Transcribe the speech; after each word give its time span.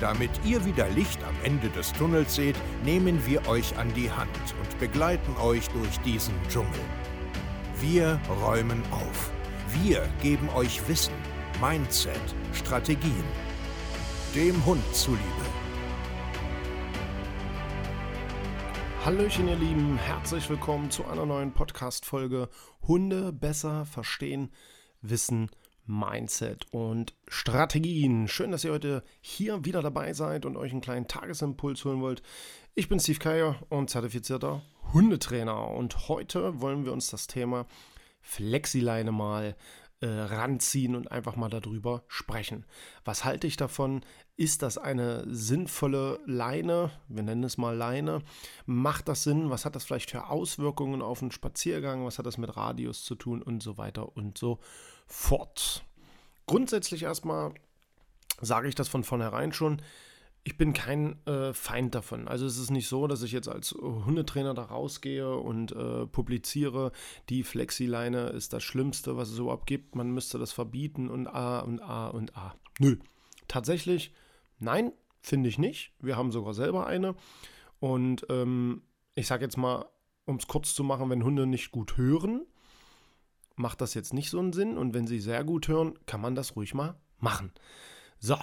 Damit 0.00 0.30
ihr 0.46 0.64
wieder 0.64 0.88
Licht 0.88 1.22
am 1.24 1.34
Ende 1.44 1.68
des 1.68 1.92
Tunnels 1.92 2.34
seht, 2.34 2.56
nehmen 2.84 3.26
wir 3.26 3.46
euch 3.46 3.76
an 3.76 3.92
die 3.92 4.10
Hand 4.10 4.30
und 4.58 4.78
begleiten 4.78 5.36
euch 5.36 5.68
durch 5.68 6.00
diesen 6.00 6.34
Dschungel. 6.48 6.80
Wir 7.80 8.18
räumen 8.42 8.82
auf. 8.90 9.30
Wir 9.82 10.08
geben 10.22 10.48
euch 10.50 10.88
Wissen, 10.88 11.12
Mindset, 11.60 12.34
Strategien. 12.54 13.24
Dem 14.34 14.64
Hund 14.64 14.82
zuliebe. 14.94 15.20
Hallöchen, 19.04 19.48
ihr 19.48 19.56
Lieben, 19.56 19.98
herzlich 19.98 20.48
willkommen 20.48 20.90
zu 20.90 21.04
einer 21.04 21.26
neuen 21.26 21.52
Podcast-Folge 21.52 22.48
Hunde 22.88 23.34
besser 23.34 23.84
verstehen, 23.84 24.50
wissen, 25.02 25.50
Mindset 25.90 26.66
und 26.70 27.14
Strategien. 27.28 28.28
Schön, 28.28 28.52
dass 28.52 28.64
ihr 28.64 28.72
heute 28.72 29.02
hier 29.20 29.64
wieder 29.64 29.82
dabei 29.82 30.12
seid 30.12 30.46
und 30.46 30.56
euch 30.56 30.72
einen 30.72 30.80
kleinen 30.80 31.08
Tagesimpuls 31.08 31.84
holen 31.84 32.00
wollt. 32.00 32.22
Ich 32.74 32.88
bin 32.88 33.00
Steve 33.00 33.18
Keier 33.18 33.56
und 33.68 33.90
zertifizierter 33.90 34.62
Hundetrainer 34.92 35.68
und 35.68 36.08
heute 36.08 36.60
wollen 36.60 36.84
wir 36.84 36.92
uns 36.92 37.08
das 37.08 37.26
Thema 37.26 37.66
Flexileine 38.22 39.12
mal 39.12 39.56
äh, 40.00 40.06
ranziehen 40.06 40.96
und 40.96 41.10
einfach 41.12 41.36
mal 41.36 41.50
darüber 41.50 42.04
sprechen. 42.08 42.64
Was 43.04 43.24
halte 43.24 43.46
ich 43.46 43.56
davon? 43.56 44.02
Ist 44.36 44.62
das 44.62 44.78
eine 44.78 45.24
sinnvolle 45.28 46.20
Leine? 46.24 46.90
Wir 47.08 47.22
nennen 47.22 47.44
es 47.44 47.58
mal 47.58 47.76
Leine. 47.76 48.22
Macht 48.64 49.08
das 49.08 49.24
Sinn? 49.24 49.50
Was 49.50 49.64
hat 49.64 49.76
das 49.76 49.84
vielleicht 49.84 50.10
für 50.10 50.28
Auswirkungen 50.28 51.02
auf 51.02 51.20
einen 51.20 51.32
Spaziergang? 51.32 52.06
Was 52.06 52.18
hat 52.18 52.26
das 52.26 52.38
mit 52.38 52.56
Radius 52.56 53.04
zu 53.04 53.14
tun 53.14 53.42
und 53.42 53.62
so 53.62 53.76
weiter 53.76 54.16
und 54.16 54.38
so 54.38 54.58
fort? 55.06 55.84
Grundsätzlich 56.46 57.02
erstmal 57.02 57.52
sage 58.40 58.68
ich 58.68 58.74
das 58.74 58.88
von 58.88 59.04
vornherein 59.04 59.52
schon. 59.52 59.82
Ich 60.42 60.56
bin 60.56 60.72
kein 60.72 61.24
äh, 61.26 61.52
Feind 61.52 61.94
davon. 61.94 62.26
Also 62.26 62.46
es 62.46 62.56
ist 62.56 62.70
nicht 62.70 62.88
so, 62.88 63.06
dass 63.06 63.22
ich 63.22 63.32
jetzt 63.32 63.48
als 63.48 63.72
Hundetrainer 63.72 64.54
da 64.54 64.62
rausgehe 64.62 65.36
und 65.36 65.72
äh, 65.72 66.06
publiziere, 66.06 66.92
die 67.28 67.42
Flexileine 67.42 68.28
ist 68.28 68.54
das 68.54 68.62
Schlimmste, 68.62 69.16
was 69.18 69.28
es 69.28 69.38
überhaupt 69.38 69.66
gibt. 69.66 69.96
Man 69.96 70.10
müsste 70.10 70.38
das 70.38 70.52
verbieten 70.52 71.10
und 71.10 71.26
A 71.26 71.60
und 71.60 71.80
A 71.80 72.08
und 72.08 72.36
A. 72.36 72.54
Nö. 72.78 72.96
Tatsächlich, 73.48 74.14
nein, 74.58 74.92
finde 75.20 75.48
ich 75.48 75.58
nicht. 75.58 75.92
Wir 76.00 76.16
haben 76.16 76.32
sogar 76.32 76.54
selber 76.54 76.86
eine. 76.86 77.14
Und 77.78 78.26
ähm, 78.30 78.82
ich 79.14 79.26
sage 79.26 79.44
jetzt 79.44 79.58
mal, 79.58 79.86
um 80.24 80.36
es 80.36 80.46
kurz 80.46 80.74
zu 80.74 80.84
machen, 80.84 81.10
wenn 81.10 81.24
Hunde 81.24 81.46
nicht 81.46 81.70
gut 81.70 81.96
hören, 81.96 82.46
macht 83.56 83.80
das 83.80 83.94
jetzt 83.94 84.14
nicht 84.14 84.30
so 84.30 84.38
einen 84.38 84.52
Sinn. 84.52 84.78
Und 84.78 84.94
wenn 84.94 85.06
sie 85.06 85.20
sehr 85.20 85.44
gut 85.44 85.68
hören, 85.68 85.98
kann 86.06 86.20
man 86.20 86.34
das 86.34 86.56
ruhig 86.56 86.72
mal 86.72 86.98
machen. 87.18 87.52
So, 88.18 88.36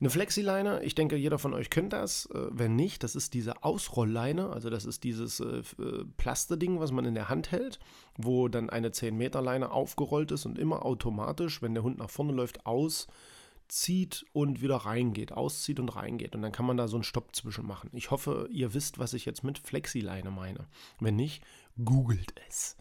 eine 0.00 0.10
Flexileine, 0.10 0.82
ich 0.82 0.94
denke, 0.94 1.16
jeder 1.16 1.38
von 1.38 1.54
euch 1.54 1.70
kennt 1.70 1.92
das. 1.92 2.26
Äh, 2.26 2.48
wenn 2.50 2.76
nicht, 2.76 3.02
das 3.02 3.14
ist 3.14 3.34
diese 3.34 3.62
Ausrollleine, 3.62 4.50
also 4.50 4.70
das 4.70 4.84
ist 4.84 5.04
dieses 5.04 5.40
äh, 5.40 5.62
äh 5.78 6.04
Plasteding, 6.16 6.80
was 6.80 6.92
man 6.92 7.04
in 7.04 7.14
der 7.14 7.28
Hand 7.28 7.52
hält, 7.52 7.78
wo 8.16 8.48
dann 8.48 8.70
eine 8.70 8.90
10-Meter-Leine 8.90 9.70
aufgerollt 9.70 10.32
ist 10.32 10.46
und 10.46 10.58
immer 10.58 10.84
automatisch, 10.84 11.62
wenn 11.62 11.74
der 11.74 11.82
Hund 11.82 11.98
nach 11.98 12.10
vorne 12.10 12.32
läuft, 12.32 12.66
auszieht 12.66 14.26
und 14.32 14.60
wieder 14.60 14.76
reingeht, 14.76 15.32
auszieht 15.32 15.80
und 15.80 15.94
reingeht. 15.94 16.34
Und 16.34 16.42
dann 16.42 16.52
kann 16.52 16.66
man 16.66 16.76
da 16.76 16.88
so 16.88 16.96
einen 16.96 17.04
Stopp 17.04 17.34
zwischen 17.34 17.66
machen. 17.66 17.90
Ich 17.92 18.10
hoffe, 18.10 18.48
ihr 18.50 18.74
wisst, 18.74 18.98
was 18.98 19.14
ich 19.14 19.24
jetzt 19.24 19.44
mit 19.44 19.58
Flexileine 19.58 20.30
meine. 20.30 20.66
Wenn 21.00 21.16
nicht, 21.16 21.44
googelt 21.84 22.34
es. 22.48 22.76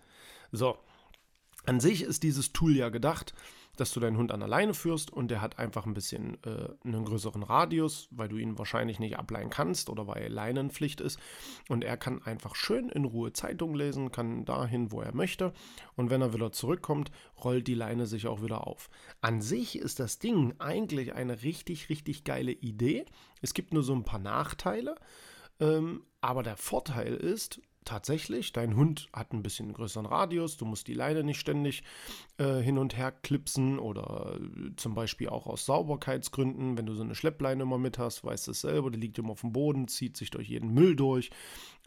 So, 0.52 0.78
an 1.66 1.80
sich 1.80 2.02
ist 2.02 2.24
dieses 2.24 2.54
Tool 2.54 2.76
ja 2.76 2.90
gedacht, 2.90 3.34
dass 3.82 3.92
du 3.94 4.00
deinen 4.00 4.18
Hund 4.18 4.32
an 4.32 4.42
der 4.42 4.48
Leine 4.48 4.76
führst 4.76 5.12
und 5.12 5.32
der 5.32 5.42
hat 5.42 5.58
einfach 5.58 5.88
ein 5.88 5.96
bisschen 5.96 6.38
äh, 6.44 6.70
einen 6.86 7.04
größeren 7.04 7.42
Radius, 7.42 8.08
weil 8.12 8.30
du 8.30 8.38
ihn 8.38 8.60
wahrscheinlich 8.60 9.00
nicht 9.00 9.18
ableihen 9.18 9.50
kannst 9.50 9.90
oder 9.90 10.06
weil 10.06 10.32
Leinenpflicht 10.32 11.02
ist. 11.02 11.20
Und 11.68 11.84
er 11.84 11.98
kann 11.98 12.22
einfach 12.22 12.54
schön 12.54 12.90
in 12.90 13.06
Ruhe 13.06 13.34
Zeitung 13.34 13.74
lesen, 13.74 14.12
kann 14.12 14.46
dahin, 14.46 14.92
wo 14.92 15.02
er 15.02 15.16
möchte. 15.16 15.52
Und 15.96 16.12
wenn 16.12 16.22
er 16.22 16.32
wieder 16.32 16.52
zurückkommt, 16.52 17.10
rollt 17.44 17.68
die 17.68 17.74
Leine 17.74 18.06
sich 18.06 18.28
auch 18.28 18.44
wieder 18.44 18.68
auf. 18.68 18.88
An 19.20 19.42
sich 19.42 19.80
ist 19.80 20.00
das 20.00 20.20
Ding 20.20 20.54
eigentlich 20.60 21.16
eine 21.16 21.42
richtig, 21.42 21.90
richtig 21.90 22.24
geile 22.24 22.52
Idee. 22.52 23.06
Es 23.42 23.56
gibt 23.56 23.74
nur 23.74 23.82
so 23.82 23.94
ein 23.94 24.04
paar 24.04 24.20
Nachteile. 24.20 24.96
Ähm, 25.60 26.04
aber 26.22 26.44
der 26.44 26.56
Vorteil 26.56 27.16
ist, 27.16 27.60
tatsächlich, 27.86 28.54
dein 28.54 28.76
Hund 28.76 29.10
hat 29.14 29.34
ein 29.34 29.44
bisschen 29.44 29.74
größeren 29.74 30.06
Radius, 30.06 30.58
du 30.58 30.66
musst 30.66 30.88
die 30.88 30.94
Leine 30.94 31.24
nicht 31.24 31.40
ständig 31.40 31.84
äh, 32.38 32.60
hin 32.60 32.78
und 32.78 32.96
her 32.96 33.12
klipsen 33.12 33.80
oder 33.80 34.40
äh, 34.40 34.76
zum 34.76 34.94
Beispiel 34.94 35.30
auch 35.30 35.48
aus 35.48 35.66
Sauberkeitsgründen, 35.66 36.78
wenn 36.78 36.86
du 36.86 36.94
so 36.94 37.04
eine 37.04 37.16
Schleppleine 37.16 37.64
immer 37.64 37.78
mit 37.78 37.98
hast, 37.98 38.24
weißt 38.24 38.48
du 38.48 38.52
es 38.52 38.62
selber, 38.62 38.92
die 38.92 39.00
liegt 39.00 39.18
immer 39.18 39.32
auf 39.32 39.42
dem 39.42 39.54
Boden, 39.54 39.88
zieht 39.88 40.16
sich 40.16 40.30
durch 40.30 40.48
jeden 40.48 40.74
Müll 40.74 40.96
durch, 40.96 41.32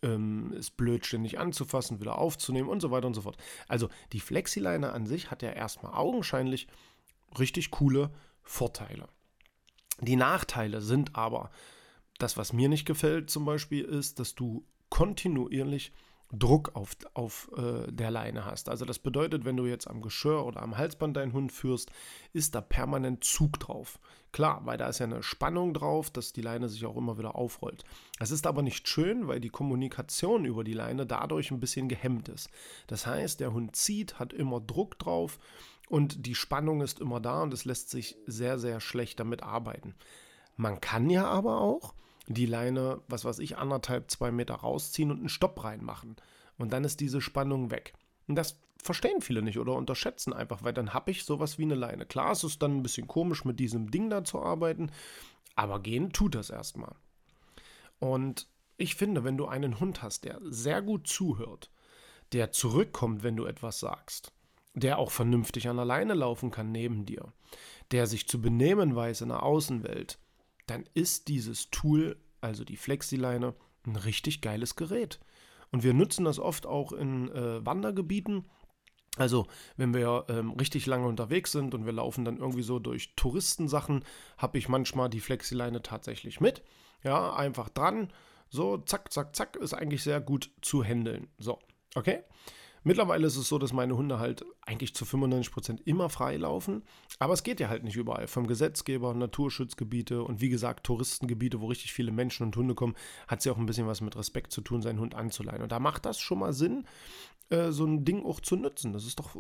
ähm, 0.03 0.53
ist 0.53 0.77
blöd 0.77 1.07
ständig 1.07 1.39
anzufassen, 1.39 2.01
wieder 2.01 2.19
aufzunehmen 2.19 2.69
und 2.69 2.81
so 2.81 2.91
weiter 2.91 3.07
und 3.07 3.15
so 3.15 3.23
fort. 3.23 3.37
Also 3.69 3.89
die 4.13 4.21
Flexileine 4.21 4.93
an 4.93 5.07
sich 5.07 5.31
hat 5.31 5.43
ja 5.43 5.51
erstmal 5.51 5.95
augenscheinlich 5.95 6.67
richtig 7.39 7.71
coole 7.71 8.11
Vorteile. 8.43 9.09
Die 10.01 10.17
Nachteile 10.17 10.81
sind 10.81 11.15
aber, 11.15 11.51
das, 12.19 12.37
was 12.37 12.53
mir 12.53 12.69
nicht 12.69 12.85
gefällt 12.85 13.31
zum 13.31 13.45
Beispiel, 13.45 13.85
ist, 13.85 14.19
dass 14.19 14.35
du 14.35 14.65
kontinuierlich 14.95 15.91
Druck 16.33 16.77
auf, 16.77 16.97
auf 17.15 17.51
äh, 17.57 17.91
der 17.91 18.13
Leine 18.13 18.45
hast. 18.45 18.69
Also 18.69 18.85
das 18.85 19.01
bedeutet, 19.01 19.45
wenn 19.45 19.57
du 19.57 19.67
jetzt 19.67 19.89
am 19.89 20.03
Geschirr 20.03 20.47
oder 20.47 20.63
am 20.63 20.79
Halsband 20.79 21.17
deinen 21.17 21.33
Hund 21.33 21.51
führst, 21.51 21.91
ist 22.33 22.55
da 22.55 22.61
permanent 22.61 23.25
Zug 23.25 23.59
drauf. 23.59 23.99
Klar, 24.31 24.63
weil 24.67 24.79
da 24.79 24.89
ist 24.89 25.01
ja 25.01 25.07
eine 25.07 25.25
Spannung 25.25 25.75
drauf, 25.75 26.11
dass 26.11 26.33
die 26.33 26.43
Leine 26.43 26.69
sich 26.69 26.87
auch 26.87 26.97
immer 26.97 27.19
wieder 27.19 27.35
aufrollt. 27.35 27.83
Es 28.21 28.31
ist 28.31 28.47
aber 28.47 28.63
nicht 28.63 28.89
schön, 28.89 29.27
weil 29.27 29.41
die 29.41 29.49
Kommunikation 29.49 30.45
über 30.45 30.63
die 30.63 30.75
Leine 30.75 31.07
dadurch 31.07 31.51
ein 31.51 31.61
bisschen 31.61 31.89
gehemmt 31.89 32.29
ist. 32.29 32.49
Das 32.87 33.05
heißt, 33.05 33.41
der 33.41 33.53
Hund 33.53 33.75
zieht, 33.75 34.21
hat 34.21 34.33
immer 34.33 34.61
Druck 34.61 34.97
drauf 35.01 35.41
und 35.89 36.25
die 36.25 36.37
Spannung 36.37 36.83
ist 36.83 37.01
immer 37.01 37.19
da 37.19 37.43
und 37.43 37.53
es 37.53 37.65
lässt 37.65 37.91
sich 37.91 38.17
sehr, 38.29 38.61
sehr 38.61 38.79
schlecht 38.79 39.19
damit 39.19 39.43
arbeiten. 39.43 39.97
Man 40.57 40.81
kann 40.81 41.11
ja 41.11 41.27
aber 41.27 41.61
auch 41.61 41.95
die 42.27 42.47
Leine, 42.47 43.01
was 43.09 43.25
weiß 43.25 43.39
ich, 43.41 43.59
anderthalb, 43.59 44.11
zwei 44.11 44.31
Meter 44.31 44.55
rausziehen 44.55 45.11
und 45.11 45.19
einen 45.19 45.29
Stopp 45.29 45.63
reinmachen. 45.63 46.17
Und 46.57 46.73
dann 46.73 46.85
ist 46.85 47.01
diese 47.01 47.21
Spannung 47.21 47.71
weg. 47.71 47.95
Und 48.27 48.37
das 48.37 48.61
verstehen 48.83 49.21
viele 49.21 49.43
nicht 49.43 49.59
oder 49.59 49.75
unterschätzen 49.75 50.33
einfach, 50.33 50.63
weil 50.63 50.73
dann 50.73 50.95
habe 50.95 51.11
ich 51.11 51.25
sowas 51.25 51.59
wie 51.59 51.65
eine 51.65 51.75
Leine. 51.75 52.07
Klar, 52.07 52.33
es 52.33 52.45
ist 52.45 52.63
dann 52.63 52.77
ein 52.77 52.83
bisschen 52.83 53.07
komisch, 53.07 53.45
mit 53.45 53.59
diesem 53.59 53.91
Ding 53.91 54.11
da 54.11 54.25
zu 54.25 54.43
arbeiten, 54.43 54.91
aber 55.57 55.81
gehen 55.81 56.13
tut 56.13 56.35
das 56.35 56.51
erstmal. 56.51 56.95
Und 57.99 58.47
ich 58.77 58.95
finde, 58.95 59.25
wenn 59.25 59.37
du 59.37 59.47
einen 59.47 59.81
Hund 59.81 60.03
hast, 60.03 60.25
der 60.25 60.41
sehr 60.45 60.83
gut 60.83 61.07
zuhört, 61.07 61.71
der 62.33 62.53
zurückkommt, 62.53 63.23
wenn 63.23 63.37
du 63.37 63.47
etwas 63.47 63.81
sagst, 63.81 64.33
der 64.75 64.99
auch 64.99 65.11
vernünftig 65.11 65.69
an 65.69 65.77
der 65.77 65.85
Leine 65.85 66.15
laufen 66.15 66.51
kann 66.51 66.73
neben 66.73 67.07
dir, 67.07 67.33
der 67.93 68.07
sich 68.07 68.29
zu 68.29 68.41
benehmen 68.41 68.97
weiß 68.97 69.21
in 69.21 69.29
der 69.29 69.43
Außenwelt, 69.43 70.19
dann 70.67 70.85
ist 70.95 71.29
dieses 71.29 71.71
Tool, 71.71 72.17
also 72.41 72.65
die 72.65 72.77
Flexileine, 72.77 73.55
ein 73.87 73.97
richtig 73.97 74.41
geiles 74.41 74.77
Gerät. 74.77 75.21
Und 75.71 75.83
wir 75.83 75.95
nutzen 75.95 76.25
das 76.25 76.39
oft 76.39 76.67
auch 76.67 76.93
in 76.93 77.31
äh, 77.31 77.65
Wandergebieten. 77.65 78.45
Also, 79.17 79.47
wenn 79.77 79.95
wir 79.95 80.25
ähm, 80.29 80.53
richtig 80.53 80.87
lange 80.87 81.07
unterwegs 81.07 81.53
sind 81.53 81.75
und 81.75 81.87
wir 81.87 81.93
laufen 81.93 82.25
dann 82.25 82.39
irgendwie 82.39 82.63
so 82.63 82.79
durch 82.79 83.15
Touristensachen, 83.15 84.05
habe 84.39 84.59
ich 84.59 84.69
manchmal 84.69 85.09
die 85.09 85.21
Flexileine 85.21 85.83
tatsächlich 85.83 86.41
mit. 86.41 86.63
Ja, 87.03 87.35
einfach 87.35 87.69
dran. 87.69 88.13
So, 88.49 88.79
zack, 88.79 89.13
zack, 89.13 89.37
zack, 89.37 89.57
ist 89.57 89.75
eigentlich 89.75 90.03
sehr 90.03 90.21
gut 90.21 90.51
zu 90.63 90.83
handeln. 90.83 91.29
So, 91.39 91.59
okay? 91.95 92.23
Mittlerweile 92.87 93.27
ist 93.27 93.37
es 93.37 93.49
so, 93.49 93.57
dass 93.59 93.73
meine 93.73 93.97
Hunde 93.97 94.19
halt 94.19 94.45
eigentlich 94.61 94.95
zu 94.95 95.07
95% 95.07 95.81
immer 95.87 96.11
frei 96.11 96.37
laufen. 96.37 96.83
Aber 97.19 97.33
es 97.33 97.43
geht 97.43 97.59
ja 97.59 97.71
halt 97.71 97.83
nicht 97.83 97.97
überall. 97.97 98.27
Vom 98.27 98.47
Gesetzgeber, 98.47 99.15
Naturschutzgebiete 99.15 100.23
und 100.23 100.43
wie 100.43 100.51
gesagt 100.51 100.85
Touristengebiete, 100.85 101.63
wo 101.63 101.67
richtig 101.67 101.95
viele 101.95 102.13
Menschen 102.13 102.45
und 102.45 102.57
Hunde 102.57 102.75
kommen, 102.75 102.95
hat 103.27 103.39
es 103.39 103.47
ja 103.47 103.53
auch 103.53 103.57
ein 103.57 103.65
bisschen 103.65 103.87
was 103.87 104.03
mit 104.03 104.17
Respekt 104.17 104.53
zu 104.53 104.61
tun, 104.61 104.83
seinen 104.83 105.01
Hund 105.01 105.15
anzuleihen. 105.15 105.63
Und 105.63 105.73
da 105.73 105.81
macht 105.81 106.05
das 106.05 106.21
schon 106.21 106.41
mal 106.41 106.53
Sinn, 106.53 106.85
äh, 107.49 107.71
so 107.71 107.87
ein 107.87 108.05
Ding 108.05 108.23
auch 108.23 108.41
zu 108.41 108.55
nutzen. 108.55 108.93
Das 108.93 109.07
ist 109.07 109.19
doch 109.19 109.31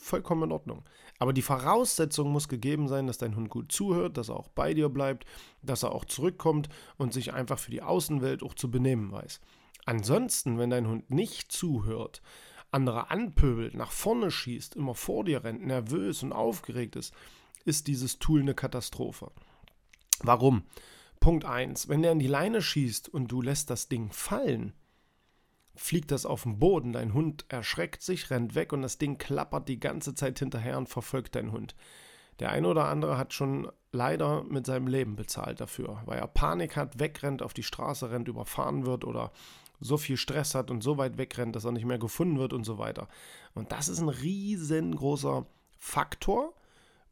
vollkommen 0.00 0.44
in 0.44 0.52
Ordnung. 0.52 0.82
Aber 1.18 1.34
die 1.34 1.42
Voraussetzung 1.42 2.32
muss 2.32 2.48
gegeben 2.48 2.88
sein, 2.88 3.06
dass 3.06 3.18
dein 3.18 3.36
Hund 3.36 3.50
gut 3.50 3.72
zuhört, 3.72 4.16
dass 4.16 4.30
er 4.30 4.36
auch 4.36 4.48
bei 4.48 4.72
dir 4.72 4.88
bleibt, 4.88 5.26
dass 5.60 5.82
er 5.82 5.92
auch 5.92 6.06
zurückkommt 6.06 6.70
und 6.96 7.12
sich 7.12 7.34
einfach 7.34 7.58
für 7.58 7.70
die 7.70 7.82
Außenwelt 7.82 8.42
auch 8.42 8.54
zu 8.54 8.70
benehmen 8.70 9.12
weiß. 9.12 9.42
Ansonsten, 9.84 10.58
wenn 10.58 10.70
dein 10.70 10.88
Hund 10.88 11.10
nicht 11.10 11.52
zuhört, 11.52 12.22
andere 12.70 13.10
anpöbelt, 13.10 13.74
nach 13.74 13.92
vorne 13.92 14.30
schießt, 14.30 14.76
immer 14.76 14.94
vor 14.94 15.24
dir 15.24 15.44
rennt, 15.44 15.64
nervös 15.64 16.22
und 16.22 16.32
aufgeregt 16.32 16.96
ist, 16.96 17.14
ist 17.64 17.86
dieses 17.86 18.18
Tool 18.18 18.40
eine 18.40 18.54
Katastrophe. 18.54 19.30
Warum? 20.20 20.64
Punkt 21.20 21.44
1. 21.44 21.88
Wenn 21.88 22.02
der 22.02 22.12
in 22.12 22.18
die 22.18 22.26
Leine 22.26 22.62
schießt 22.62 23.08
und 23.08 23.28
du 23.28 23.42
lässt 23.42 23.70
das 23.70 23.88
Ding 23.88 24.10
fallen, 24.12 24.72
fliegt 25.74 26.10
das 26.10 26.26
auf 26.26 26.44
den 26.44 26.58
Boden, 26.58 26.92
dein 26.92 27.12
Hund 27.14 27.44
erschreckt 27.48 28.02
sich, 28.02 28.30
rennt 28.30 28.54
weg 28.54 28.72
und 28.72 28.82
das 28.82 28.98
Ding 28.98 29.18
klappert 29.18 29.68
die 29.68 29.80
ganze 29.80 30.14
Zeit 30.14 30.38
hinterher 30.38 30.78
und 30.78 30.88
verfolgt 30.88 31.34
deinen 31.34 31.52
Hund. 31.52 31.74
Der 32.38 32.50
eine 32.50 32.68
oder 32.68 32.86
andere 32.86 33.16
hat 33.16 33.32
schon 33.32 33.70
leider 33.92 34.44
mit 34.44 34.66
seinem 34.66 34.86
Leben 34.86 35.16
bezahlt 35.16 35.60
dafür, 35.60 36.02
weil 36.04 36.18
er 36.18 36.26
Panik 36.26 36.76
hat, 36.76 36.98
wegrennt, 36.98 37.42
auf 37.42 37.54
die 37.54 37.62
Straße 37.62 38.10
rennt, 38.10 38.28
überfahren 38.28 38.84
wird 38.84 39.04
oder 39.04 39.32
so 39.80 39.96
viel 39.96 40.16
Stress 40.16 40.54
hat 40.54 40.70
und 40.70 40.82
so 40.82 40.98
weit 40.98 41.18
wegrennt, 41.18 41.56
dass 41.56 41.64
er 41.64 41.72
nicht 41.72 41.84
mehr 41.84 41.98
gefunden 41.98 42.38
wird 42.38 42.52
und 42.52 42.64
so 42.64 42.78
weiter. 42.78 43.08
Und 43.54 43.72
das 43.72 43.88
ist 43.88 44.00
ein 44.00 44.08
riesengroßer 44.08 45.46
Faktor, 45.78 46.54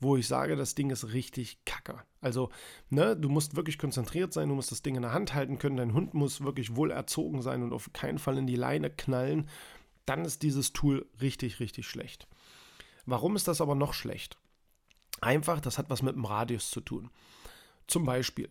wo 0.00 0.16
ich 0.16 0.26
sage, 0.26 0.56
das 0.56 0.74
Ding 0.74 0.90
ist 0.90 1.12
richtig 1.12 1.64
kacke. 1.64 2.02
Also, 2.20 2.50
ne, 2.90 3.16
du 3.16 3.28
musst 3.28 3.56
wirklich 3.56 3.78
konzentriert 3.78 4.32
sein, 4.32 4.48
du 4.48 4.54
musst 4.54 4.70
das 4.70 4.82
Ding 4.82 4.96
in 4.96 5.02
der 5.02 5.12
Hand 5.12 5.34
halten 5.34 5.58
können, 5.58 5.76
dein 5.76 5.94
Hund 5.94 6.14
muss 6.14 6.42
wirklich 6.42 6.76
wohl 6.76 6.90
erzogen 6.90 7.42
sein 7.42 7.62
und 7.62 7.72
auf 7.72 7.92
keinen 7.92 8.18
Fall 8.18 8.38
in 8.38 8.46
die 8.46 8.56
Leine 8.56 8.90
knallen. 8.90 9.48
Dann 10.06 10.24
ist 10.24 10.42
dieses 10.42 10.72
Tool 10.72 11.06
richtig, 11.20 11.60
richtig 11.60 11.86
schlecht. 11.86 12.28
Warum 13.06 13.36
ist 13.36 13.48
das 13.48 13.60
aber 13.60 13.74
noch 13.74 13.94
schlecht? 13.94 14.38
Einfach, 15.20 15.60
das 15.60 15.78
hat 15.78 15.90
was 15.90 16.02
mit 16.02 16.16
dem 16.16 16.24
Radius 16.24 16.70
zu 16.70 16.80
tun. 16.80 17.10
Zum 17.86 18.04
Beispiel, 18.04 18.48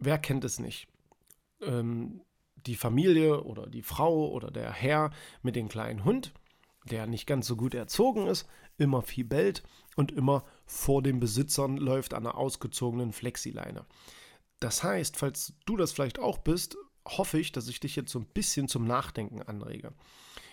wer 0.00 0.18
kennt 0.18 0.44
es 0.44 0.58
nicht? 0.58 0.88
Ähm, 1.60 2.20
die 2.66 2.76
Familie 2.76 3.42
oder 3.44 3.66
die 3.66 3.82
Frau 3.82 4.28
oder 4.28 4.50
der 4.50 4.72
Herr 4.72 5.10
mit 5.42 5.56
dem 5.56 5.68
kleinen 5.68 6.04
Hund, 6.04 6.32
der 6.84 7.06
nicht 7.06 7.26
ganz 7.26 7.46
so 7.46 7.56
gut 7.56 7.74
erzogen 7.74 8.26
ist, 8.26 8.46
immer 8.78 9.02
viel 9.02 9.24
bellt 9.24 9.62
und 9.96 10.12
immer 10.12 10.44
vor 10.66 11.02
den 11.02 11.20
Besitzern 11.20 11.76
läuft 11.76 12.14
an 12.14 12.26
einer 12.26 12.36
ausgezogenen 12.36 13.12
Flexileine. 13.12 13.86
Das 14.60 14.82
heißt, 14.82 15.16
falls 15.16 15.54
du 15.66 15.76
das 15.76 15.92
vielleicht 15.92 16.18
auch 16.18 16.38
bist, 16.38 16.76
hoffe 17.06 17.38
ich, 17.38 17.52
dass 17.52 17.68
ich 17.68 17.80
dich 17.80 17.96
jetzt 17.96 18.10
so 18.10 18.18
ein 18.18 18.26
bisschen 18.26 18.68
zum 18.68 18.86
Nachdenken 18.86 19.42
anrege. 19.42 19.92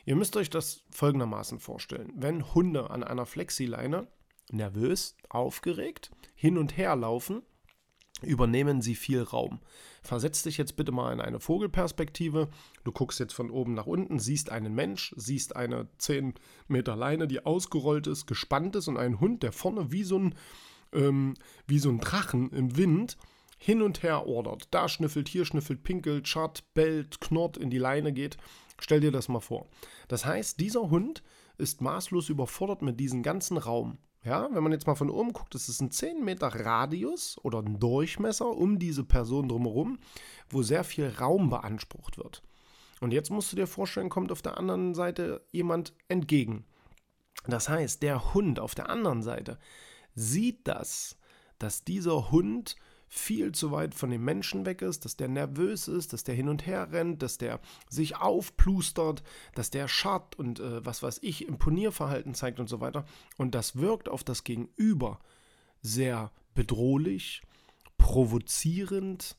Ihr 0.05 0.15
müsst 0.15 0.35
euch 0.35 0.49
das 0.49 0.83
folgendermaßen 0.91 1.59
vorstellen. 1.59 2.11
Wenn 2.15 2.53
Hunde 2.53 2.89
an 2.89 3.03
einer 3.03 3.25
Flexileine 3.25 4.07
nervös, 4.51 5.15
aufgeregt 5.29 6.11
hin 6.35 6.57
und 6.57 6.77
her 6.77 6.95
laufen, 6.95 7.41
übernehmen 8.23 8.81
sie 8.81 8.95
viel 8.95 9.21
Raum. 9.21 9.59
Versetz 10.01 10.43
dich 10.43 10.57
jetzt 10.57 10.75
bitte 10.75 10.91
mal 10.91 11.13
in 11.13 11.21
eine 11.21 11.39
Vogelperspektive. 11.39 12.49
Du 12.83 12.91
guckst 12.91 13.19
jetzt 13.19 13.33
von 13.33 13.49
oben 13.49 13.73
nach 13.73 13.85
unten, 13.85 14.19
siehst 14.19 14.51
einen 14.51 14.75
Mensch, 14.75 15.13
siehst 15.17 15.55
eine 15.55 15.87
10 15.97 16.33
Meter 16.67 16.95
Leine, 16.95 17.27
die 17.27 17.45
ausgerollt 17.45 18.07
ist, 18.07 18.25
gespannt 18.25 18.75
ist 18.75 18.87
und 18.87 18.97
einen 18.97 19.19
Hund, 19.19 19.43
der 19.43 19.51
vorne 19.51 19.91
wie 19.91 20.03
so 20.03 20.19
ein, 20.19 20.35
ähm, 20.91 21.35
wie 21.67 21.79
so 21.79 21.89
ein 21.89 21.99
Drachen 21.99 22.51
im 22.51 22.75
Wind 22.77 23.17
hin 23.57 23.81
und 23.81 24.03
her 24.03 24.27
ordert. 24.27 24.67
Da 24.71 24.89
schnüffelt, 24.89 25.29
hier 25.29 25.45
schnüffelt, 25.45 25.83
pinkelt, 25.83 26.27
scharrt, 26.27 26.63
bellt, 26.73 27.21
knurrt, 27.21 27.55
in 27.55 27.69
die 27.69 27.77
Leine 27.77 28.11
geht. 28.11 28.37
Stell 28.79 28.99
dir 28.99 29.11
das 29.11 29.29
mal 29.29 29.39
vor. 29.39 29.67
Das 30.09 30.25
heißt, 30.25 30.59
dieser 30.59 30.89
Hund 30.89 31.23
ist 31.57 31.81
maßlos 31.81 32.27
überfordert 32.27 32.81
mit 32.81 32.99
diesem 32.99 33.23
ganzen 33.23 33.57
Raum. 33.57 33.99
Ja, 34.23 34.47
wenn 34.51 34.63
man 34.63 34.71
jetzt 34.71 34.87
mal 34.87 34.95
von 34.95 35.09
oben 35.09 35.33
guckt, 35.33 35.53
ist 35.53 35.81
ein 35.81 35.91
10 35.91 36.23
Meter 36.23 36.47
Radius 36.47 37.37
oder 37.43 37.59
ein 37.59 37.79
Durchmesser 37.79 38.47
um 38.47 38.79
diese 38.79 39.03
Person 39.03 39.49
drumherum, 39.49 39.99
wo 40.49 40.63
sehr 40.63 40.85
viel 40.85 41.09
Raum 41.09 41.49
beansprucht 41.49 42.17
wird. 42.17 42.41
Und 43.01 43.11
jetzt 43.11 43.31
musst 43.31 43.51
du 43.51 43.57
dir 43.57 43.67
vorstellen, 43.67 44.09
kommt 44.09 44.31
auf 44.31 44.41
der 44.41 44.57
anderen 44.57 44.95
Seite 44.95 45.45
jemand 45.51 45.93
entgegen. 46.07 46.63
Das 47.45 47.67
heißt, 47.67 48.01
der 48.01 48.33
Hund 48.33 48.61
auf 48.61 48.75
der 48.75 48.89
anderen 48.89 49.23
Seite 49.23 49.59
sieht 50.15 50.67
das, 50.69 51.17
dass 51.59 51.83
dieser 51.83 52.31
Hund 52.31 52.77
viel 53.15 53.51
zu 53.51 53.71
weit 53.71 53.93
von 53.93 54.09
dem 54.09 54.25
Menschen 54.25 54.65
weg 54.65 54.81
ist, 54.81 55.05
dass 55.05 55.15
der 55.15 55.27
nervös 55.27 55.87
ist, 55.87 56.13
dass 56.13 56.23
der 56.23 56.33
hin 56.33 56.49
und 56.49 56.65
her 56.65 56.91
rennt, 56.91 57.21
dass 57.21 57.37
der 57.37 57.59
sich 57.87 58.15
aufplustert, 58.15 59.21
dass 59.53 59.69
der 59.69 59.87
scharrt 59.87 60.37
und 60.37 60.59
äh, 60.59 60.83
was 60.83 61.03
weiß 61.03 61.19
ich, 61.21 61.47
Imponierverhalten 61.47 62.33
zeigt 62.33 62.59
und 62.59 62.67
so 62.67 62.81
weiter. 62.81 63.05
Und 63.37 63.53
das 63.53 63.75
wirkt 63.75 64.09
auf 64.09 64.23
das 64.23 64.43
Gegenüber 64.43 65.19
sehr 65.81 66.31
bedrohlich, 66.55 67.43
provozierend, 67.99 69.37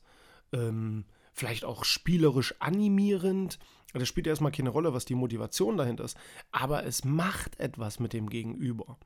ähm, 0.53 1.03
vielleicht 1.33 1.65
auch 1.65 1.83
spielerisch 1.83 2.55
animierend. 2.59 3.59
Das 3.93 4.07
spielt 4.07 4.25
erstmal 4.27 4.53
keine 4.53 4.69
Rolle, 4.69 4.93
was 4.93 5.03
die 5.03 5.15
Motivation 5.15 5.75
dahinter 5.75 6.05
ist, 6.05 6.17
aber 6.51 6.85
es 6.85 7.03
macht 7.03 7.59
etwas 7.59 7.99
mit 7.99 8.13
dem 8.13 8.29
Gegenüber. 8.29 8.97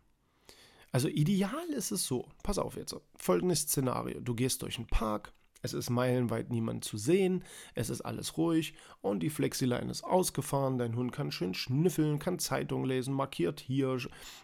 Also 0.91 1.07
ideal 1.07 1.69
ist 1.69 1.91
es 1.91 2.05
so. 2.05 2.27
Pass 2.43 2.57
auf 2.57 2.75
jetzt. 2.75 2.95
Folgendes 3.15 3.61
Szenario. 3.61 4.21
Du 4.21 4.33
gehst 4.33 4.61
durch 4.61 4.77
einen 4.77 4.87
Park, 4.87 5.33
es 5.61 5.73
ist 5.73 5.89
meilenweit 5.89 6.49
niemand 6.51 6.85
zu 6.85 6.97
sehen, 6.97 7.43
es 7.75 7.89
ist 7.89 8.01
alles 8.01 8.37
ruhig 8.37 8.73
und 9.01 9.21
die 9.21 9.29
Flexiline 9.29 9.91
ist 9.91 10.03
ausgefahren, 10.03 10.77
dein 10.77 10.95
Hund 10.95 11.11
kann 11.11 11.31
schön 11.31 11.53
schnüffeln, 11.53 12.17
kann 12.17 12.39
Zeitung 12.39 12.85
lesen, 12.85 13.13
markiert 13.13 13.59
hier, 13.59 13.97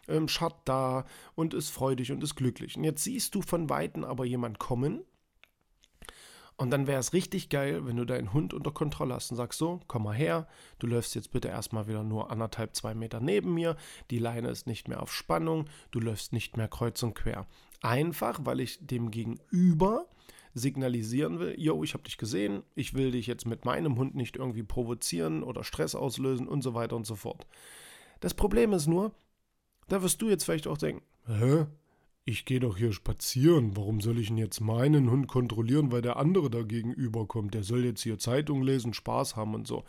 ähm, 0.07 0.27
schaut 0.27 0.57
da 0.65 1.05
und 1.35 1.53
ist 1.53 1.69
freudig 1.69 2.11
und 2.11 2.21
ist 2.21 2.35
glücklich. 2.35 2.75
Und 2.75 2.83
jetzt 2.83 3.03
siehst 3.03 3.33
du 3.33 3.41
von 3.41 3.69
Weitem 3.69 4.03
aber 4.03 4.25
jemand 4.25 4.59
kommen 4.59 5.03
und 6.57 6.71
dann 6.71 6.87
wäre 6.87 6.99
es 6.99 7.11
richtig 7.11 7.49
geil, 7.49 7.85
wenn 7.85 7.97
du 7.97 8.05
deinen 8.05 8.31
Hund 8.31 8.53
unter 8.53 8.71
Kontrolle 8.71 9.13
hast 9.13 9.29
und 9.31 9.37
sagst 9.37 9.59
so, 9.59 9.81
komm 9.87 10.03
mal 10.03 10.15
her, 10.15 10.47
du 10.79 10.87
läufst 10.87 11.13
jetzt 11.13 11.31
bitte 11.31 11.49
erstmal 11.49 11.87
wieder 11.87 12.03
nur 12.03 12.31
anderthalb, 12.31 12.75
zwei 12.75 12.93
Meter 12.93 13.19
neben 13.19 13.53
mir, 13.53 13.75
die 14.09 14.19
Leine 14.19 14.49
ist 14.49 14.65
nicht 14.65 14.87
mehr 14.87 15.01
auf 15.01 15.13
Spannung, 15.13 15.65
du 15.91 15.99
läufst 15.99 16.31
nicht 16.31 16.55
mehr 16.55 16.69
kreuz 16.69 17.03
und 17.03 17.13
quer. 17.13 17.45
Einfach, 17.81 18.39
weil 18.43 18.61
ich 18.61 18.79
dem 18.85 19.11
Gegenüber 19.11 20.07
signalisieren 20.53 21.39
will, 21.39 21.55
yo, 21.59 21.83
ich 21.83 21.93
habe 21.93 22.03
dich 22.03 22.17
gesehen, 22.17 22.63
ich 22.73 22.93
will 22.93 23.11
dich 23.11 23.27
jetzt 23.27 23.45
mit 23.45 23.65
meinem 23.65 23.97
Hund 23.97 24.15
nicht 24.15 24.37
irgendwie 24.37 24.63
provozieren 24.63 25.43
oder 25.43 25.65
Stress 25.65 25.93
auslösen 25.93 26.47
und 26.47 26.61
so 26.61 26.73
weiter 26.73 26.95
und 26.95 27.05
so 27.05 27.15
fort. 27.15 27.45
Das 28.21 28.33
Problem 28.33 28.71
ist 28.71 28.87
nur, 28.87 29.13
da 29.89 30.01
wirst 30.01 30.21
du 30.21 30.29
jetzt 30.29 30.45
vielleicht 30.45 30.67
auch 30.67 30.77
denken, 30.77 31.03
hä, 31.27 31.65
ich 32.25 32.45
gehe 32.45 32.59
doch 32.59 32.77
hier 32.77 32.91
spazieren. 32.91 33.77
Warum 33.77 34.01
soll 34.01 34.19
ich 34.19 34.27
denn 34.27 34.37
jetzt 34.37 34.59
meinen 34.59 35.11
Hund 35.11 35.27
kontrollieren, 35.27 35.91
weil 35.91 36.01
der 36.01 36.17
andere 36.17 36.49
da 36.49 36.63
gegenüberkommt? 36.63 37.53
Der 37.53 37.63
soll 37.63 37.85
jetzt 37.85 38.01
hier 38.01 38.17
Zeitung 38.17 38.63
lesen, 38.63 38.93
Spaß 38.93 39.35
haben 39.35 39.53
und 39.53 39.67
so. 39.67 39.83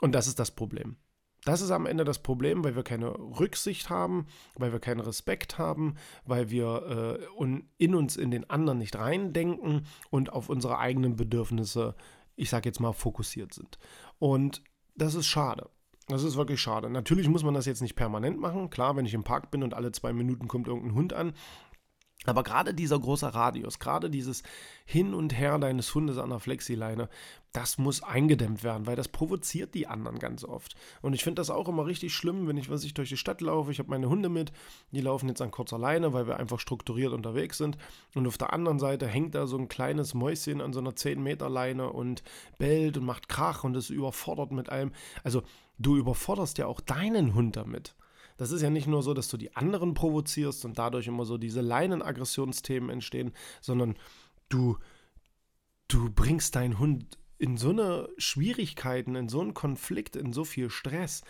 Und 0.00 0.14
das 0.14 0.26
ist 0.26 0.38
das 0.38 0.50
Problem. 0.50 0.96
Das 1.44 1.60
ist 1.60 1.70
am 1.70 1.86
Ende 1.86 2.04
das 2.04 2.22
Problem, 2.22 2.64
weil 2.64 2.76
wir 2.76 2.82
keine 2.82 3.10
Rücksicht 3.18 3.90
haben, 3.90 4.26
weil 4.56 4.72
wir 4.72 4.80
keinen 4.80 5.00
Respekt 5.00 5.58
haben, 5.58 5.96
weil 6.24 6.50
wir 6.50 7.20
äh, 7.38 7.54
in 7.78 7.94
uns 7.94 8.16
in 8.16 8.30
den 8.30 8.48
anderen 8.48 8.78
nicht 8.78 8.96
reindenken 8.96 9.86
und 10.10 10.32
auf 10.32 10.48
unsere 10.48 10.78
eigenen 10.78 11.16
Bedürfnisse, 11.16 11.96
ich 12.36 12.50
sage 12.50 12.68
jetzt 12.68 12.80
mal, 12.80 12.92
fokussiert 12.92 13.52
sind. 13.52 13.78
Und 14.18 14.62
das 14.96 15.14
ist 15.14 15.26
schade. 15.26 15.68
Das 16.08 16.22
ist 16.22 16.36
wirklich 16.36 16.60
schade. 16.60 16.90
Natürlich 16.90 17.28
muss 17.28 17.44
man 17.44 17.54
das 17.54 17.64
jetzt 17.64 17.80
nicht 17.80 17.96
permanent 17.96 18.38
machen. 18.38 18.68
Klar, 18.68 18.94
wenn 18.96 19.06
ich 19.06 19.14
im 19.14 19.24
Park 19.24 19.50
bin 19.50 19.62
und 19.62 19.72
alle 19.72 19.90
zwei 19.92 20.12
Minuten 20.12 20.48
kommt 20.48 20.68
irgendein 20.68 20.94
Hund 20.94 21.12
an. 21.14 21.32
Aber 22.26 22.42
gerade 22.42 22.74
dieser 22.74 22.98
große 22.98 23.34
Radius, 23.34 23.78
gerade 23.78 24.10
dieses 24.10 24.42
Hin 24.84 25.14
und 25.14 25.36
Her 25.36 25.58
deines 25.58 25.94
Hundes 25.94 26.18
an 26.18 26.30
der 26.30 26.40
Flexileine, 26.40 27.08
das 27.52 27.78
muss 27.78 28.02
eingedämmt 28.02 28.64
werden, 28.64 28.86
weil 28.86 28.96
das 28.96 29.08
provoziert 29.08 29.74
die 29.74 29.86
anderen 29.86 30.18
ganz 30.18 30.42
oft. 30.44 30.74
Und 31.02 31.12
ich 31.12 31.22
finde 31.22 31.40
das 31.40 31.50
auch 31.50 31.68
immer 31.68 31.86
richtig 31.86 32.12
schlimm, 32.12 32.48
wenn 32.48 32.56
ich, 32.56 32.68
was 32.68 32.82
ich 32.82 32.94
durch 32.94 33.10
die 33.10 33.16
Stadt 33.16 33.40
laufe, 33.40 33.70
ich 33.70 33.78
habe 33.78 33.90
meine 33.90 34.08
Hunde 34.08 34.28
mit, 34.28 34.52
die 34.90 35.00
laufen 35.00 35.28
jetzt 35.28 35.40
an 35.40 35.52
kurzer 35.52 35.78
Leine, 35.78 36.12
weil 36.12 36.26
wir 36.26 36.38
einfach 36.38 36.58
strukturiert 36.58 37.12
unterwegs 37.12 37.58
sind. 37.58 37.78
Und 38.14 38.26
auf 38.26 38.38
der 38.38 38.52
anderen 38.52 38.80
Seite 38.80 39.06
hängt 39.06 39.36
da 39.36 39.46
so 39.46 39.56
ein 39.56 39.68
kleines 39.68 40.14
Mäuschen 40.14 40.60
an 40.60 40.72
so 40.72 40.80
einer 40.80 40.96
10 40.96 41.22
Meter 41.22 41.48
Leine 41.48 41.90
und 41.90 42.24
bellt 42.58 42.96
und 42.96 43.04
macht 43.04 43.28
Krach 43.28 43.62
und 43.62 43.76
ist 43.76 43.90
überfordert 43.90 44.50
mit 44.50 44.68
allem. 44.68 44.90
Also 45.22 45.42
du 45.78 45.96
überforderst 45.96 46.58
ja 46.58 46.66
auch 46.66 46.80
deinen 46.80 47.34
Hund 47.34 47.56
damit. 47.56 47.94
Das 48.36 48.50
ist 48.50 48.62
ja 48.62 48.70
nicht 48.70 48.86
nur 48.86 49.02
so, 49.02 49.14
dass 49.14 49.28
du 49.28 49.36
die 49.36 49.54
anderen 49.54 49.94
provozierst 49.94 50.64
und 50.64 50.78
dadurch 50.78 51.06
immer 51.06 51.24
so 51.24 51.38
diese 51.38 51.60
Leinenaggressionsthemen 51.60 52.90
entstehen, 52.90 53.32
sondern 53.60 53.96
du, 54.48 54.76
du 55.88 56.10
bringst 56.10 56.56
deinen 56.56 56.78
Hund 56.78 57.18
in 57.38 57.56
so 57.56 57.70
eine 57.70 58.08
Schwierigkeiten, 58.16 59.14
in 59.14 59.28
so 59.28 59.40
einen 59.40 59.54
Konflikt, 59.54 60.16
in 60.16 60.32
so 60.32 60.44
viel 60.44 60.70
Stress, 60.70 61.22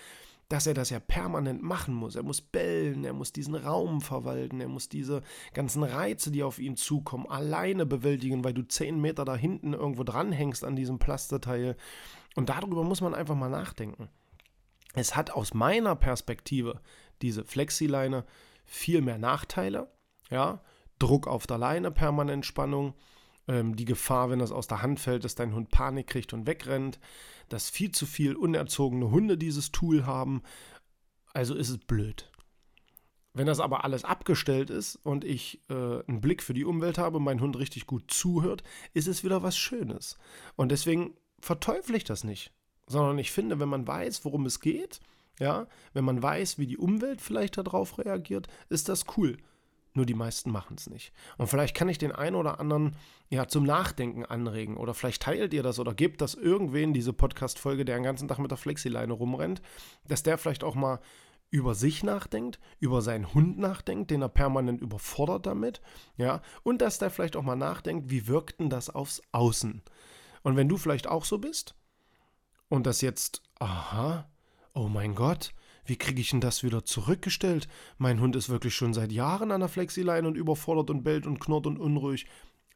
dass 0.48 0.66
er 0.66 0.74
das 0.74 0.90
ja 0.90 1.00
permanent 1.00 1.62
machen 1.62 1.94
muss. 1.94 2.16
Er 2.16 2.22
muss 2.22 2.40
bellen, 2.40 3.04
er 3.04 3.12
muss 3.12 3.32
diesen 3.32 3.54
Raum 3.54 4.00
verwalten, 4.00 4.60
er 4.60 4.68
muss 4.68 4.88
diese 4.88 5.22
ganzen 5.52 5.82
Reize, 5.82 6.30
die 6.30 6.42
auf 6.42 6.58
ihn 6.58 6.76
zukommen, 6.76 7.26
alleine 7.26 7.86
bewältigen, 7.86 8.44
weil 8.44 8.54
du 8.54 8.62
zehn 8.62 9.00
Meter 9.00 9.24
da 9.24 9.36
hinten 9.36 9.72
irgendwo 9.72 10.04
dranhängst 10.04 10.64
an 10.64 10.76
diesem 10.76 10.98
Plasteteil. 10.98 11.76
Und 12.34 12.48
darüber 12.48 12.84
muss 12.84 13.00
man 13.00 13.14
einfach 13.14 13.36
mal 13.36 13.50
nachdenken. 13.50 14.08
Es 14.94 15.16
hat 15.16 15.30
aus 15.30 15.54
meiner 15.54 15.96
Perspektive 15.96 16.80
diese 17.20 17.44
Flexileine 17.44 18.24
viel 18.64 19.02
mehr 19.02 19.18
Nachteile. 19.18 19.90
Ja, 20.30 20.62
Druck 20.98 21.26
auf 21.26 21.46
der 21.46 21.58
Leine, 21.58 21.90
Permanentspannung, 21.90 22.94
ähm, 23.48 23.76
die 23.76 23.84
Gefahr, 23.84 24.30
wenn 24.30 24.38
das 24.38 24.52
aus 24.52 24.66
der 24.66 24.82
Hand 24.82 25.00
fällt, 25.00 25.24
dass 25.24 25.34
dein 25.34 25.54
Hund 25.54 25.70
Panik 25.70 26.06
kriegt 26.06 26.32
und 26.32 26.46
wegrennt, 26.46 26.98
dass 27.48 27.68
viel 27.68 27.92
zu 27.92 28.06
viel 28.06 28.36
unerzogene 28.36 29.10
Hunde 29.10 29.36
dieses 29.36 29.70
Tool 29.70 30.06
haben. 30.06 30.42
Also 31.32 31.54
ist 31.54 31.68
es 31.68 31.78
blöd. 31.78 32.30
Wenn 33.34 33.46
das 33.48 33.58
aber 33.58 33.84
alles 33.84 34.04
abgestellt 34.04 34.70
ist 34.70 34.94
und 34.96 35.24
ich 35.24 35.60
äh, 35.68 35.74
einen 36.06 36.20
Blick 36.20 36.42
für 36.42 36.54
die 36.54 36.64
Umwelt 36.64 36.98
habe 36.98 37.18
mein 37.18 37.40
Hund 37.40 37.58
richtig 37.58 37.86
gut 37.86 38.08
zuhört, 38.08 38.62
ist 38.94 39.08
es 39.08 39.24
wieder 39.24 39.42
was 39.42 39.58
Schönes. 39.58 40.16
Und 40.54 40.70
deswegen 40.70 41.16
verteufle 41.40 41.96
ich 41.96 42.04
das 42.04 42.22
nicht, 42.22 42.52
sondern 42.86 43.18
ich 43.18 43.32
finde, 43.32 43.60
wenn 43.60 43.68
man 43.68 43.86
weiß, 43.86 44.24
worum 44.24 44.46
es 44.46 44.60
geht, 44.60 45.00
ja, 45.38 45.66
wenn 45.92 46.04
man 46.04 46.22
weiß, 46.22 46.58
wie 46.58 46.66
die 46.66 46.78
Umwelt 46.78 47.20
vielleicht 47.20 47.58
darauf 47.58 47.98
reagiert, 47.98 48.48
ist 48.68 48.88
das 48.88 49.04
cool. 49.16 49.36
Nur 49.96 50.06
die 50.06 50.14
meisten 50.14 50.50
machen 50.50 50.76
es 50.76 50.90
nicht. 50.90 51.12
Und 51.38 51.46
vielleicht 51.46 51.76
kann 51.76 51.88
ich 51.88 51.98
den 51.98 52.10
einen 52.10 52.34
oder 52.34 52.58
anderen 52.58 52.96
ja 53.30 53.46
zum 53.46 53.64
Nachdenken 53.64 54.24
anregen. 54.24 54.76
Oder 54.76 54.92
vielleicht 54.92 55.22
teilt 55.22 55.54
ihr 55.54 55.62
das 55.62 55.78
oder 55.78 55.94
gebt 55.94 56.20
das 56.20 56.34
irgendwen, 56.34 56.92
diese 56.92 57.12
Podcast-Folge, 57.12 57.84
der 57.84 57.96
den 57.96 58.02
ganzen 58.02 58.26
Tag 58.26 58.38
mit 58.38 58.50
der 58.50 58.58
Flexileine 58.58 59.12
rumrennt, 59.12 59.62
dass 60.08 60.24
der 60.24 60.36
vielleicht 60.36 60.64
auch 60.64 60.74
mal 60.74 60.98
über 61.50 61.76
sich 61.76 62.02
nachdenkt, 62.02 62.58
über 62.80 63.00
seinen 63.00 63.32
Hund 63.32 63.58
nachdenkt, 63.58 64.10
den 64.10 64.22
er 64.22 64.28
permanent 64.28 64.80
überfordert 64.80 65.46
damit, 65.46 65.80
ja, 66.16 66.42
und 66.64 66.82
dass 66.82 66.98
der 66.98 67.10
vielleicht 67.10 67.36
auch 67.36 67.44
mal 67.44 67.54
nachdenkt, 67.54 68.10
wie 68.10 68.26
wirkt 68.26 68.58
denn 68.58 68.70
das 68.70 68.90
aufs 68.90 69.22
Außen? 69.30 69.82
Und 70.42 70.56
wenn 70.56 70.68
du 70.68 70.76
vielleicht 70.76 71.06
auch 71.06 71.24
so 71.24 71.38
bist 71.38 71.76
und 72.68 72.86
das 72.86 73.00
jetzt, 73.00 73.42
aha, 73.58 74.28
oh 74.72 74.88
mein 74.88 75.14
Gott, 75.14 75.52
wie 75.84 75.96
kriege 75.96 76.20
ich 76.20 76.30
denn 76.30 76.40
das 76.40 76.62
wieder 76.62 76.84
zurückgestellt? 76.84 77.66
Mein 77.98 78.20
Hund 78.20 78.36
ist 78.36 78.48
wirklich 78.48 78.74
schon 78.74 78.94
seit 78.94 79.12
Jahren 79.12 79.52
an 79.52 79.60
der 79.60 79.68
Flexileine 79.68 80.26
und 80.26 80.36
überfordert 80.36 80.88
und 80.90 81.02
bellt 81.02 81.26
und 81.26 81.40
knurrt 81.40 81.66
und 81.66 81.78
unruhig. 81.78 82.26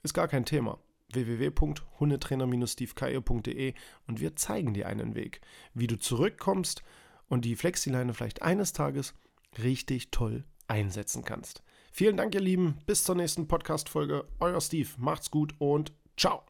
Ist 0.03 0.13
gar 0.15 0.29
kein 0.29 0.45
Thema. 0.45 0.79
www.hundetrainer-stevekeier.de 1.13 3.73
und 4.07 4.21
wir 4.21 4.37
zeigen 4.37 4.75
dir 4.75 4.87
einen 4.87 5.15
Weg, 5.15 5.41
wie 5.73 5.87
du 5.87 5.99
zurückkommst 5.99 6.83
und 7.29 7.47
die 7.47 7.57
Flexileine 7.57 8.13
vielleicht 8.13 8.43
eines 8.43 8.75
Tages 8.75 9.15
richtig 9.63 10.11
toll 10.11 10.45
einsetzen 10.67 11.25
kannst. 11.25 11.63
Vielen 11.93 12.19
Dank, 12.19 12.35
ihr 12.35 12.41
Lieben. 12.41 12.79
Bis 12.87 13.05
zur 13.05 13.15
nächsten 13.15 13.47
Podcast-Folge. 13.49 14.27
Euer 14.39 14.61
Steve. 14.61 14.89
Macht's 14.99 15.31
gut 15.31 15.55
und 15.59 15.95
ciao. 16.17 16.43